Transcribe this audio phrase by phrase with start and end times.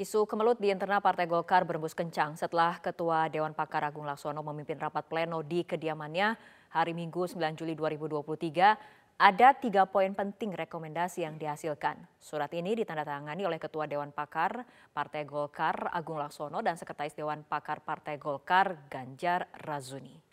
[0.00, 4.80] Isu kemelut di internal Partai Golkar berembus kencang setelah Ketua Dewan Pakar Agung Laksono memimpin
[4.80, 6.40] rapat pleno di kediamannya
[6.72, 12.00] hari Minggu 9 Juli 2023 ada tiga poin penting rekomendasi yang dihasilkan.
[12.16, 14.64] Surat ini ditandatangani oleh Ketua Dewan Pakar
[14.96, 20.30] Partai Golkar Agung Laksono dan Sekretaris Dewan Pakar Partai Golkar Ganjar Razuni.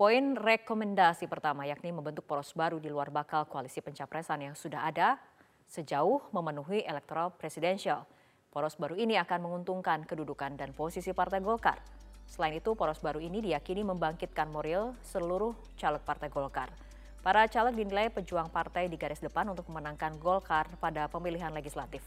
[0.00, 5.14] Poin rekomendasi pertama yakni membentuk poros baru di luar bakal koalisi pencapresan yang sudah ada
[5.72, 8.04] sejauh memenuhi electoral presidential.
[8.52, 11.80] Poros baru ini akan menguntungkan kedudukan dan posisi Partai Golkar.
[12.28, 16.68] Selain itu, poros baru ini diyakini membangkitkan moral seluruh caleg Partai Golkar.
[17.24, 22.04] Para caleg dinilai pejuang partai di garis depan untuk memenangkan Golkar pada pemilihan legislatif.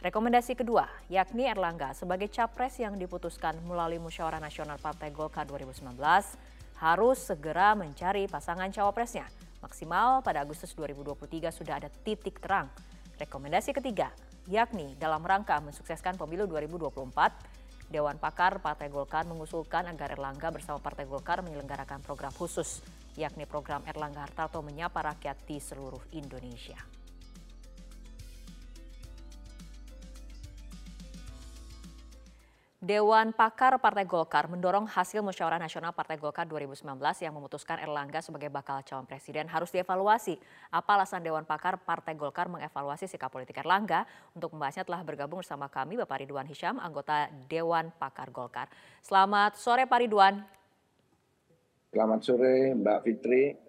[0.00, 5.84] Rekomendasi kedua, yakni Erlangga sebagai capres yang diputuskan melalui Musyawarah Nasional Partai Golkar 2019,
[6.80, 9.28] harus segera mencari pasangan cawapresnya
[9.60, 12.72] Maksimal pada Agustus 2023 sudah ada titik terang.
[13.20, 14.08] Rekomendasi ketiga,
[14.48, 21.04] yakni dalam rangka mensukseskan pemilu 2024, Dewan Pakar Partai Golkar mengusulkan agar Erlangga bersama Partai
[21.04, 22.80] Golkar menyelenggarakan program khusus,
[23.20, 26.99] yakni program Erlangga Hartarto menyapa rakyat di seluruh Indonesia.
[32.80, 36.80] Dewan Pakar Partai Golkar mendorong hasil musyawarah nasional Partai Golkar 2019
[37.20, 40.40] yang memutuskan Erlangga sebagai bakal calon presiden harus dievaluasi.
[40.72, 44.08] Apa alasan Dewan Pakar Partai Golkar mengevaluasi sikap politik Erlangga?
[44.32, 48.72] Untuk membahasnya telah bergabung bersama kami Bapak Ridwan Hisham, anggota Dewan Pakar Golkar.
[49.04, 50.40] Selamat sore Pak Ridwan.
[51.92, 53.60] Selamat sore Mbak Fitri.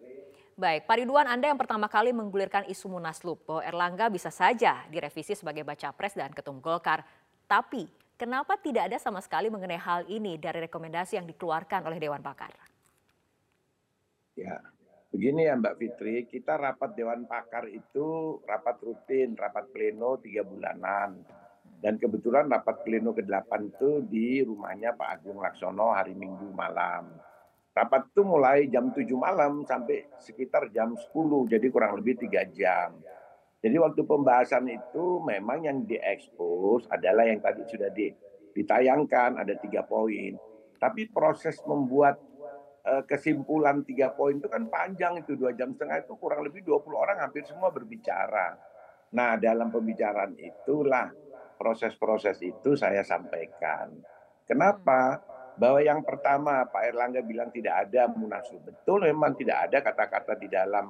[0.55, 5.35] Baik, Pak Ridwan, Anda yang pertama kali menggulirkan isu Munaslup bahwa Erlangga bisa saja direvisi
[5.35, 7.03] sebagai baca pres dan ketum Golkar.
[7.51, 12.21] Tapi Kenapa tidak ada sama sekali mengenai hal ini dari rekomendasi yang dikeluarkan oleh Dewan
[12.21, 12.53] Pakar?
[14.37, 14.61] Ya,
[15.09, 21.17] begini ya Mbak Fitri, kita rapat Dewan Pakar itu rapat rutin, rapat pleno tiga bulanan.
[21.81, 27.09] Dan kebetulan rapat pleno ke-8 itu di rumahnya Pak Agung Laksono hari Minggu malam.
[27.73, 31.09] Rapat itu mulai jam 7 malam sampai sekitar jam 10,
[31.49, 33.01] jadi kurang lebih tiga jam.
[33.61, 37.93] Jadi waktu pembahasan itu memang yang diekspos adalah yang tadi sudah
[38.57, 40.33] ditayangkan ada tiga poin.
[40.81, 42.17] Tapi proses membuat
[42.89, 46.89] uh, kesimpulan tiga poin itu kan panjang itu dua jam setengah itu kurang lebih 20
[46.97, 48.57] orang hampir semua berbicara.
[49.13, 51.13] Nah dalam pembicaraan itulah
[51.61, 53.93] proses-proses itu saya sampaikan.
[54.49, 55.21] Kenapa?
[55.53, 58.65] Bahwa yang pertama Pak Erlangga bilang tidak ada munaslup.
[58.73, 60.89] Betul memang tidak ada kata-kata di dalam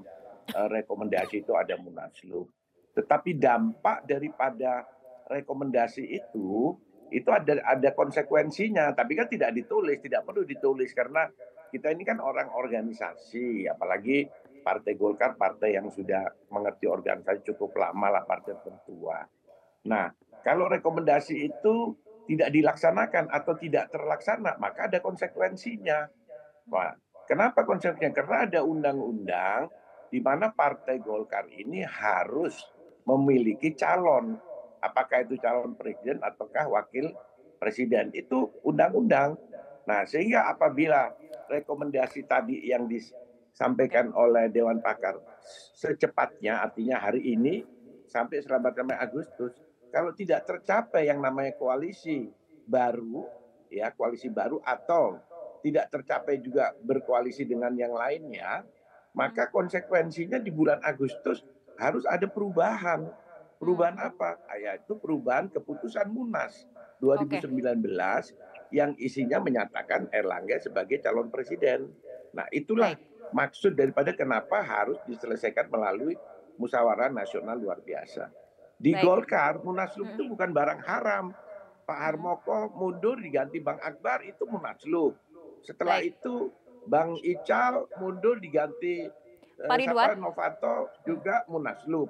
[0.56, 2.61] uh, rekomendasi itu ada munaslup.
[2.92, 4.84] Tetapi dampak daripada
[5.32, 6.76] rekomendasi itu
[7.12, 11.28] itu ada ada konsekuensinya, tapi kan tidak ditulis, tidak perlu ditulis karena
[11.72, 14.28] kita ini kan orang organisasi, apalagi
[14.62, 16.22] Partai Golkar partai yang sudah
[16.54, 19.26] mengerti organisasi cukup lama lah partai tertua.
[19.90, 20.14] Nah,
[20.46, 21.98] kalau rekomendasi itu
[22.30, 26.06] tidak dilaksanakan atau tidak terlaksana, maka ada konsekuensinya.
[26.70, 26.94] Wah,
[27.26, 28.14] kenapa konsekuensinya?
[28.14, 29.68] Karena ada undang-undang
[30.14, 32.62] di mana Partai Golkar ini harus
[33.06, 34.38] memiliki calon.
[34.82, 37.14] Apakah itu calon presiden ataukah wakil
[37.62, 38.10] presiden.
[38.18, 39.38] Itu undang-undang.
[39.86, 41.14] Nah, sehingga apabila
[41.46, 45.22] rekomendasi tadi yang disampaikan oleh Dewan Pakar
[45.78, 47.62] secepatnya, artinya hari ini
[48.10, 49.54] sampai selamat sampai Agustus,
[49.94, 52.30] kalau tidak tercapai yang namanya koalisi
[52.66, 53.30] baru,
[53.70, 55.22] ya koalisi baru atau
[55.62, 58.66] tidak tercapai juga berkoalisi dengan yang lainnya,
[59.14, 61.46] maka konsekuensinya di bulan Agustus
[61.82, 63.10] harus ada perubahan.
[63.58, 64.10] Perubahan hmm.
[64.14, 64.38] apa?
[64.46, 66.70] Ah, ya itu perubahan keputusan Munas
[67.02, 68.34] 2019 okay.
[68.70, 71.90] yang isinya menyatakan Erlangga sebagai calon presiden.
[72.38, 73.34] Nah, itulah Baik.
[73.34, 76.14] maksud daripada kenapa harus diselesaikan melalui
[76.62, 78.30] musyawarah nasional luar biasa.
[78.78, 79.04] Di Baik.
[79.06, 80.16] Golkar, Munaslup hmm.
[80.18, 81.26] itu bukan barang haram.
[81.86, 82.06] Pak hmm.
[82.06, 85.18] Harmoko mundur diganti Bang Akbar itu Munaslup.
[85.62, 86.18] Setelah Baik.
[86.18, 86.50] itu
[86.90, 89.06] Bang Ical mundur diganti
[89.68, 90.18] Pak Ridwan.
[90.18, 92.10] Novanto juga Munaslup.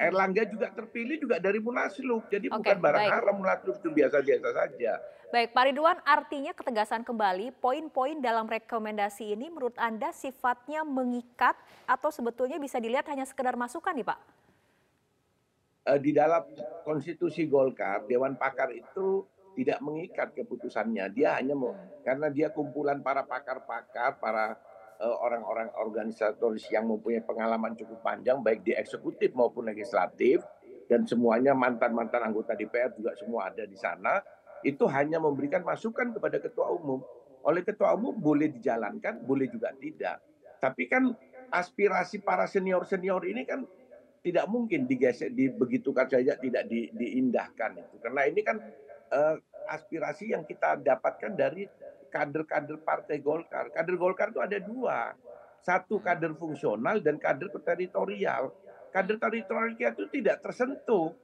[0.00, 2.26] Erlangga juga terpilih juga dari Munaslup.
[2.26, 3.12] Jadi okay, bukan barang baik.
[3.12, 4.92] haram Munaslup itu biasa-biasa saja.
[5.32, 11.56] Baik, Pak Ridwan, artinya ketegasan kembali poin-poin dalam rekomendasi ini menurut Anda sifatnya mengikat
[11.88, 14.18] atau sebetulnya bisa dilihat hanya sekedar masukan nih Pak?
[15.88, 16.44] Eh, di dalam
[16.84, 19.24] konstitusi Golkar, Dewan Pakar itu
[19.56, 21.08] tidak mengikat keputusannya.
[21.16, 21.72] Dia hanya mau,
[22.04, 24.71] karena dia kumpulan para pakar-pakar, para Eh,
[25.02, 30.42] orang-orang organisatoris yang mempunyai pengalaman cukup panjang baik di eksekutif maupun legislatif
[30.86, 34.22] dan semuanya mantan-mantan anggota DPR juga semua ada di sana
[34.62, 37.02] itu hanya memberikan masukan kepada ketua umum.
[37.42, 40.22] Oleh ketua umum boleh dijalankan boleh juga tidak.
[40.62, 41.10] Tapi kan
[41.50, 43.66] aspirasi para senior-senior ini kan
[44.22, 47.96] tidak mungkin digesek dibegitukan saja tidak di, diindahkan itu.
[47.98, 48.62] Karena ini kan
[49.10, 49.34] uh,
[49.66, 51.66] aspirasi yang kita dapatkan dari
[52.12, 53.72] kader-kader partai Golkar.
[53.72, 55.16] Kader Golkar itu ada dua,
[55.64, 58.52] satu kader fungsional dan kader teritorial.
[58.92, 61.16] Kader teritorial itu tidak tersentuh.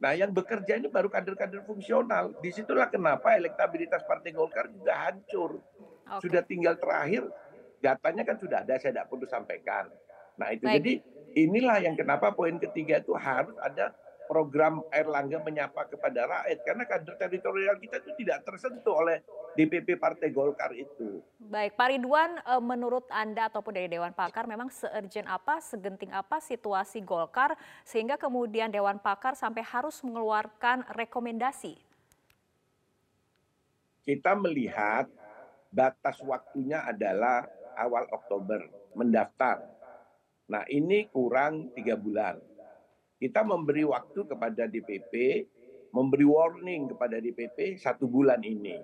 [0.00, 2.32] Nah, yang bekerja ini baru kader-kader fungsional.
[2.40, 5.60] Di situlah kenapa elektabilitas Partai Golkar juga hancur.
[6.04, 6.20] Okay.
[6.28, 7.28] Sudah tinggal terakhir,
[7.80, 9.88] datanya kan sudah ada, saya tidak perlu sampaikan.
[10.40, 10.76] Nah, itu Baik.
[10.80, 10.92] jadi
[11.46, 13.94] inilah yang kenapa poin ketiga itu harus ada
[14.24, 19.20] program Erlangga menyapa kepada rakyat karena kader teritorial kita itu tidak tersentuh oleh
[19.54, 21.22] DPP Partai Golkar itu.
[21.38, 26.42] Baik, Pak Ridwan, eh, menurut Anda ataupun dari Dewan Pakar memang seurgent apa, segenting apa
[26.42, 27.54] situasi Golkar
[27.86, 31.78] sehingga kemudian Dewan Pakar sampai harus mengeluarkan rekomendasi?
[34.04, 35.08] Kita melihat
[35.72, 38.60] batas waktunya adalah awal Oktober
[38.94, 39.74] mendaftar
[40.44, 42.36] Nah ini kurang tiga bulan.
[43.16, 45.44] Kita memberi waktu kepada DPP,
[45.94, 48.76] memberi warning kepada DPP satu bulan ini.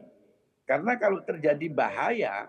[0.70, 2.46] Karena kalau terjadi bahaya,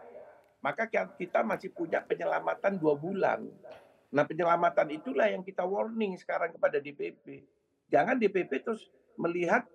[0.61, 0.85] maka
[1.17, 3.49] kita masih punya penyelamatan dua bulan.
[4.13, 7.41] Nah penyelamatan itulah yang kita warning sekarang kepada DPP.
[7.89, 9.65] Jangan DPP terus melihat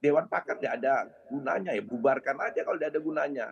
[0.00, 3.46] Dewan Pakar tidak ada gunanya ya bubarkan aja kalau tidak ada gunanya.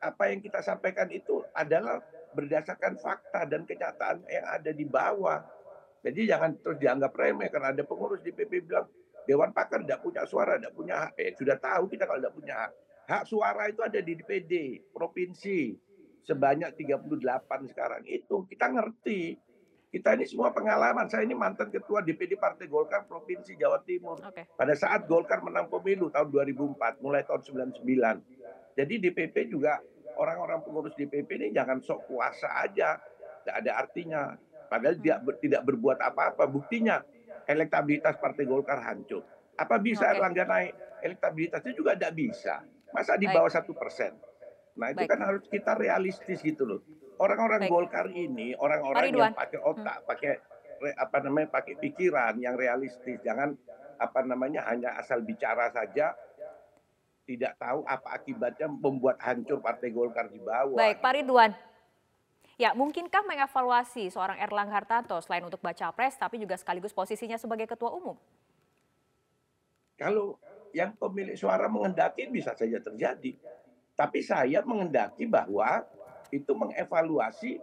[0.00, 2.00] Apa yang kita sampaikan itu adalah
[2.32, 5.44] berdasarkan fakta dan kenyataan yang ada di bawah.
[6.00, 8.88] Jadi jangan terus dianggap remeh karena ada pengurus di PP bilang
[9.28, 11.20] Dewan Pakar tidak punya suara, tidak punya hak.
[11.20, 12.72] Eh, sudah tahu kita kalau tidak punya hak.
[13.04, 15.76] Hak suara itu ada di DPD, provinsi.
[16.24, 18.00] Sebanyak 38 sekarang.
[18.08, 19.36] Itu kita ngerti.
[19.92, 21.06] Kita ini semua pengalaman.
[21.06, 24.18] Saya ini mantan ketua DPD Partai Golkar Provinsi Jawa Timur.
[24.32, 24.48] Okay.
[24.56, 27.84] Pada saat Golkar menang pemilu tahun 2004, mulai tahun 99.
[28.74, 29.78] Jadi DPP juga
[30.18, 32.98] orang-orang pengurus DPP ini jangan sok kuasa aja,
[33.44, 34.22] tidak ada artinya.
[34.66, 36.48] Padahal dia ber, tidak berbuat apa-apa.
[36.50, 37.04] Buktinya
[37.46, 39.22] elektabilitas Partai Golkar hancur.
[39.54, 40.18] Apa bisa okay.
[40.18, 40.72] Erlangga naik?
[41.04, 42.64] Elektabilitasnya juga tidak bisa.
[42.94, 44.14] Masa di bawah satu persen?
[44.78, 45.10] Nah itu Baik.
[45.10, 46.80] kan harus kita realistis gitu loh.
[47.18, 50.06] Orang-orang Golkar ini orang-orang yang pakai otak, hmm.
[50.06, 50.32] pakai
[50.98, 53.18] apa namanya, pakai pikiran yang realistis.
[53.22, 53.54] Jangan
[53.98, 56.14] apa namanya hanya asal bicara saja
[57.24, 60.76] tidak tahu apa akibatnya membuat hancur Partai Golkar di bawah.
[60.76, 61.52] Baik, Pak Ridwan.
[62.54, 67.66] Ya, mungkinkah mengevaluasi seorang Erlangga Hartarto selain untuk baca pres, tapi juga sekaligus posisinya sebagai
[67.66, 68.14] ketua umum?
[69.98, 70.38] Kalau
[70.74, 73.38] yang pemilik suara mengendaki bisa saja terjadi.
[73.94, 75.86] Tapi saya mengendaki bahwa
[76.34, 77.62] itu mengevaluasi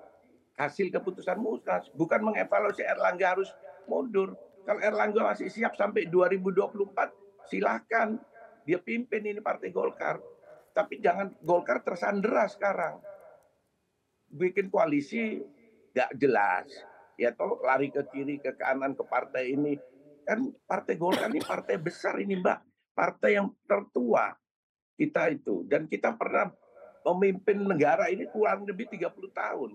[0.55, 3.51] hasil keputusan musnas, bukan mengevaluasi Erlangga harus
[3.83, 4.39] mundur.
[4.63, 8.15] Kalau Erlangga masih siap sampai 2024, silakan
[8.63, 10.23] dia pimpin ini Partai Golkar.
[10.71, 13.03] Tapi jangan Golkar tersandera sekarang.
[14.31, 15.43] Bikin koalisi
[15.91, 16.71] gak jelas.
[17.19, 19.75] Ya toh lari ke kiri, ke kanan, ke partai ini.
[20.23, 22.70] Kan Partai Golkar ini partai besar ini Mbak.
[22.91, 24.35] Partai yang tertua
[24.99, 25.65] kita itu.
[25.65, 26.51] Dan kita pernah
[27.01, 29.71] memimpin negara ini kurang lebih 30 tahun.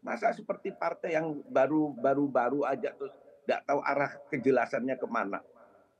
[0.00, 3.12] Masa seperti partai yang baru baru baru aja terus
[3.44, 5.44] tidak tahu arah kejelasannya ke mana.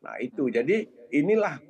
[0.01, 1.61] Nah itu jadi inilah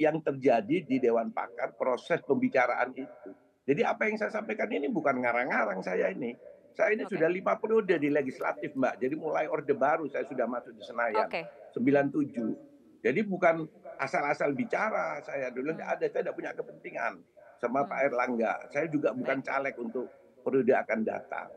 [0.00, 3.30] yang terjadi di Dewan Pakar proses pembicaraan itu.
[3.68, 6.32] Jadi apa yang saya sampaikan ini bukan ngarang-ngarang saya ini.
[6.72, 7.18] Saya ini okay.
[7.18, 9.02] sudah lima periode di legislatif Mbak.
[9.02, 11.28] Jadi mulai Orde Baru saya sudah masuk di Senayan.
[11.28, 11.44] Okay.
[11.76, 13.04] 97.
[13.04, 13.66] Jadi bukan
[13.98, 15.82] asal-asal bicara saya dulu hmm.
[15.82, 17.20] ada saya tidak punya kepentingan
[17.58, 17.90] sama hmm.
[17.90, 18.54] Pak Erlangga.
[18.70, 20.06] Saya juga bukan caleg untuk
[20.46, 21.50] periode akan datang.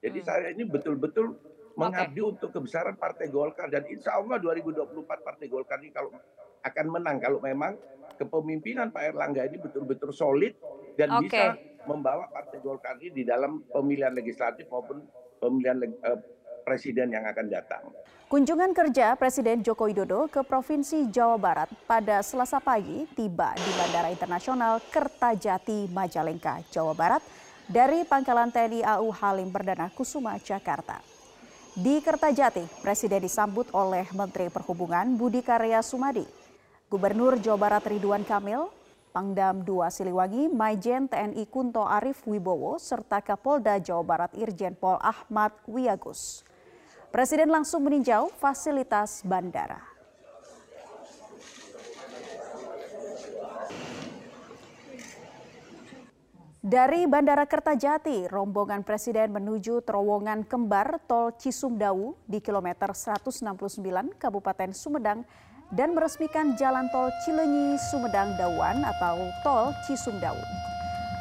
[0.00, 0.26] Jadi hmm.
[0.26, 1.36] saya ini betul-betul
[1.76, 2.30] mengabdi okay.
[2.36, 6.12] untuk kebesaran Partai Golkar dan insya Allah 2024 Partai Golkar ini kalau
[6.62, 7.80] akan menang kalau memang
[8.20, 10.52] kepemimpinan Pak Erlangga ini betul-betul solid
[11.00, 11.24] dan okay.
[11.24, 11.42] bisa
[11.88, 15.00] membawa Partai Golkar ini di dalam pemilihan legislatif maupun
[15.40, 16.20] pemilihan uh,
[16.62, 17.84] presiden yang akan datang.
[18.32, 24.08] Kunjungan kerja Presiden Joko Widodo ke Provinsi Jawa Barat pada Selasa pagi tiba di Bandara
[24.08, 27.20] Internasional Kertajati, Majalengka, Jawa Barat
[27.68, 31.04] dari Pangkalan TNI AU Halim Perdana Kusuma, Jakarta.
[31.76, 36.24] Di Kertajati, Presiden disambut oleh Menteri Perhubungan Budi Karya Sumadi
[36.92, 38.68] Gubernur Jawa Barat Ridwan Kamil,
[39.16, 45.56] Pangdam 2 Siliwangi, Maijen TNI Kunto Arif Wibowo, serta Kapolda Jawa Barat Irjen Pol Ahmad
[45.64, 46.44] Wiyagus.
[47.12, 49.84] Presiden langsung meninjau fasilitas bandara.
[56.64, 65.28] Dari Bandara Kertajati, rombongan Presiden menuju terowongan kembar Tol Cisumdawu di kilometer 169 Kabupaten Sumedang
[65.68, 70.40] dan meresmikan jalan tol Cilenyi Sumedang Dawan atau tol Cisumdawu.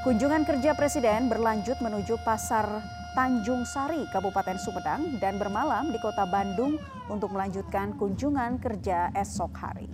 [0.07, 6.80] Kunjungan kerja Presiden berlanjut menuju Pasar Tanjung Sari, Kabupaten Sumedang, dan bermalam di kota Bandung
[7.12, 9.91] untuk melanjutkan kunjungan kerja esok hari.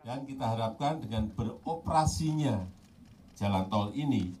[0.00, 2.64] Dan kita harapkan dengan beroperasinya
[3.36, 4.32] jalan tol ini,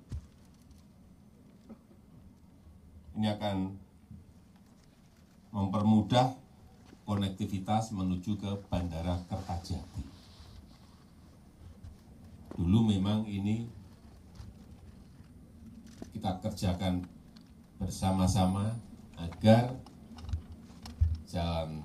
[3.12, 3.76] ini akan
[5.52, 6.32] mempermudah
[7.10, 10.06] konektivitas menuju ke Bandara Kertajati.
[12.54, 13.66] Dulu memang ini
[16.14, 17.02] kita kerjakan
[17.82, 18.78] bersama-sama
[19.18, 19.74] agar
[21.26, 21.82] jalan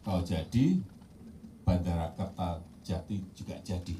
[0.00, 0.80] tol jadi,
[1.68, 3.92] Bandara Kertajati juga jadi.